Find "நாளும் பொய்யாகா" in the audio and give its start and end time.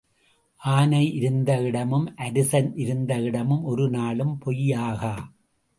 3.89-5.15